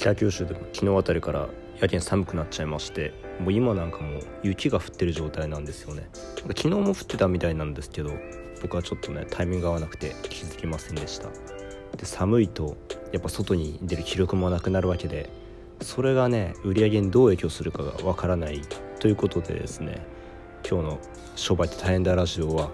[0.00, 1.48] 北九州でも昨日あたりから
[1.78, 6.08] やけに寒くなっちゃいましてもう今なんかもう雪が降ってる状態なんですよね。
[6.36, 8.12] 昨日も降ってたみたいなんですけど
[8.62, 11.28] 僕はちょっとねタイミング合わなくて気づきませんでした。
[11.98, 12.78] で寒いと
[13.12, 15.28] やっぱ外に出る気力もなくなるわけで
[15.82, 18.62] それがね売り上げにどう影響するかがわからない
[19.00, 20.06] ということでですね
[20.66, 20.98] 今日の
[21.36, 22.70] 「商売って大変だラジオは」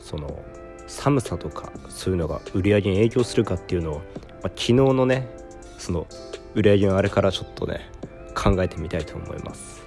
[0.00, 0.42] その
[0.88, 4.02] 寒さとかそういうのが売り上げに影響するかっていうのを、まあ、
[4.48, 5.43] 昨日のね
[5.84, 6.06] その
[6.54, 7.90] 売り上げのあれからちょっとね
[8.34, 9.82] 考えてみたいと思います、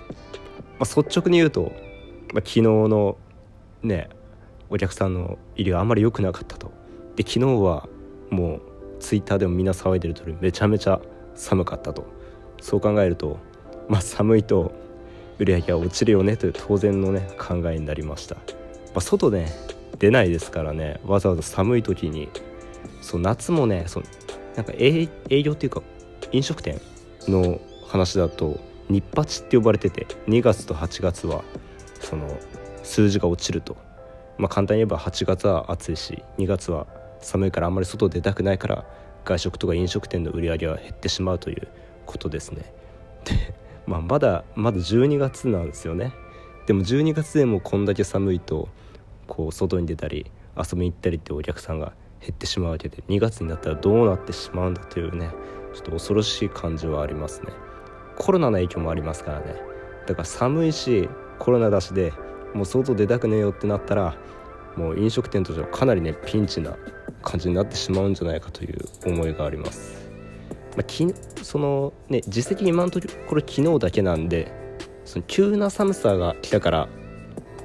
[0.79, 1.71] まあ、率直に言うと、
[2.33, 3.17] まあ、昨日の
[3.81, 4.09] ね
[4.69, 6.71] お客さんの入りがあんまり良くなかったと。
[7.15, 7.89] で昨日は
[8.29, 8.61] もう
[8.99, 11.01] ツイッターでもみんな騒いでる通りめちゃめちゃ
[11.33, 12.05] 寒かったと。
[12.61, 13.39] そう考えると
[13.87, 14.73] まあ寒いと
[15.39, 18.41] 売り上げは落ちるよねという当然のね考えになりました、ま
[18.95, 19.51] あ、外ね
[19.99, 22.29] 出ないですからねわざわざ寒い時に
[23.01, 24.03] そう夏もねそう
[24.57, 25.07] なんか営
[25.43, 25.83] 業っていうか
[26.31, 26.81] 飲食店
[27.27, 31.43] の話だと日八って呼ばれてて2月と8月は
[32.01, 32.27] その
[32.83, 33.77] 数字が落ちると、
[34.37, 36.87] まあ、簡単に言えば8月は暑いし2月は
[37.19, 38.85] 寒いからあんまり外出たくないから
[39.25, 41.67] 外食とか飲食店の売り上げは減ってしまうという
[42.05, 42.73] ことですね。
[43.25, 43.53] で、
[43.85, 46.13] まあ、まだまだ12月なんですよね。
[46.65, 48.69] でも12月でもこんだけ寒いと
[49.27, 55.29] こう外に出たり遊びに行ったりってお客さんが減ってしまうわけで2月になったらどうなってしまうんだというね
[55.73, 57.51] ちょっと恐ろしい感じはありますね。
[58.17, 59.55] コロナの影響もありますからね。
[60.07, 62.13] だから寒いしコロナだしで
[62.53, 64.15] もう外出たくねえよってなったら
[64.75, 66.75] もう飲食店としてはかなりねピンチな
[67.21, 70.09] 感じになってしまうんじゃないかという思いがあります、
[70.75, 71.05] まあ、き
[71.43, 74.51] そのね実績今のところ昨日だけなんで
[75.03, 76.89] その急な寒さが来たから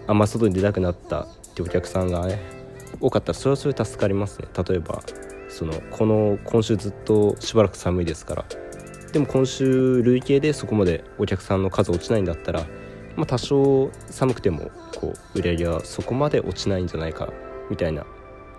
[0.07, 2.62] あんま外に出たくなったってお客さんがね
[3.01, 4.41] 多かったらそれはそれ助かります。
[4.41, 5.03] ね例えば
[5.49, 8.25] そのこの今週ずっとしばらく寒いです。
[8.25, 8.45] から
[9.13, 12.61] でも今週累計でそこまでお客さんの数落ちないんだったら、
[13.17, 17.31] まあ、多少寒くてもこう売り上げはそこまで落ちないんじゃないか
[17.69, 18.07] みたいな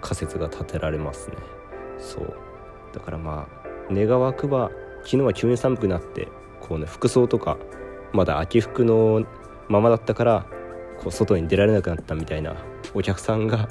[0.02, 1.30] 仮説が立てられます。
[1.30, 1.38] ね
[1.98, 2.34] そう
[2.94, 4.70] だからまあ願わくば
[5.04, 6.28] 昨日は急に寒くなって
[6.62, 7.58] こうね服装とか
[8.14, 9.26] まだ秋服の
[9.68, 10.46] ままだったから
[11.00, 12.56] こう外に出られなくなったみたいな
[12.94, 13.70] お客さんが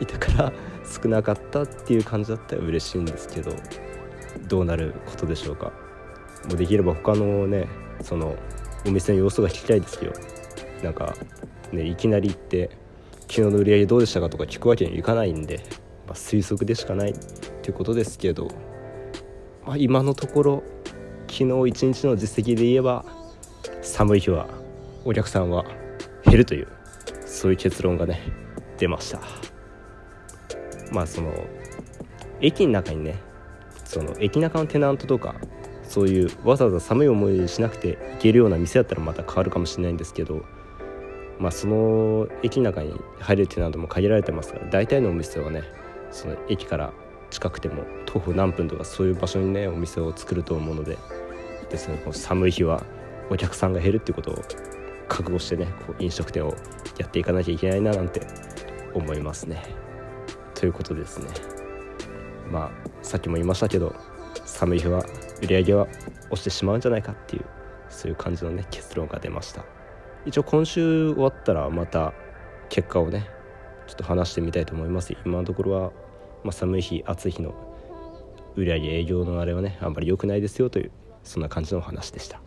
[0.00, 0.52] いたから
[0.84, 3.52] 少なかったっていう感じだったら嬉しいんですけど
[4.48, 5.72] どうなることでしょうか。
[6.48, 7.68] もうできれば他のね
[8.02, 8.36] その
[8.86, 10.12] お店の様子が聞きたいですけど
[10.82, 11.14] なんか
[11.72, 12.70] ねいきなり行って
[13.22, 15.60] 昨日の売り上げどうでしたかとか聞くわけにはいかないんで、
[16.06, 17.14] まあ、推測でしかないっ
[17.62, 18.48] ていうことですけど、
[19.66, 20.62] まあ、今のところ
[21.28, 23.04] 昨日一日の実績で言えば
[23.82, 24.46] 寒い日は
[25.04, 25.64] お客さんは
[26.24, 26.68] 減るという
[27.26, 28.20] そういう結論がね
[28.78, 29.45] 出ました。
[30.92, 31.32] まあその
[32.40, 33.16] 駅の中にね
[33.84, 35.34] その駅中のテナントとか
[35.82, 40.44] そういうわざわざ寒い思いしなくて行けるような店だったらまた変わるかもしれないんですけど
[41.38, 45.62] まあその駅の中に入れるテナントも限られてますから大体のお店はね
[46.10, 46.92] その駅から
[47.30, 50.98] 近くても徒歩何分とかそういう場所にねお店を作ると思うので
[51.70, 52.84] ですねこの寒い日は
[53.30, 54.34] お客さんが減るっていうことを
[55.08, 56.54] 覚悟してねこう飲食店を
[56.98, 58.26] やっていかなきゃいけないななんて
[58.94, 59.85] 思いますね。
[60.56, 61.28] ということですね。
[62.50, 63.94] まあさっきも言いましたけど
[64.44, 65.04] 寒い日は
[65.42, 65.86] 売り上げは
[66.30, 67.44] 落ちてしまうんじゃないかっていう
[67.88, 69.64] そういう感じのね結論が出ました。
[70.24, 72.12] 一応今週終わったらまた
[72.68, 73.28] 結果をね
[73.86, 75.14] ちょっと話してみたいと思います。
[75.24, 75.92] 今のところは、
[76.42, 77.54] まあ、寒い日暑い日の
[78.56, 80.90] 売り上げ営業のあれはねあんまり良くないですよという
[81.22, 82.45] そんな感じのお話でした。